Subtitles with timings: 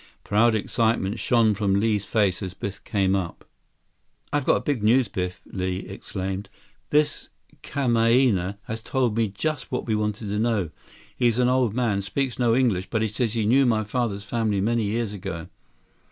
[0.23, 3.45] Proud excitement shone from Li's face as Biff came up.
[4.29, 6.49] 81 "I've got big news, Biff," Li exclaimed.
[6.89, 7.29] "This
[7.61, 10.71] kamaaina has told me just what we want to know.
[11.15, 14.59] He's an old man, speaks no English, but he says he knew my father's family
[14.59, 15.49] many years ago."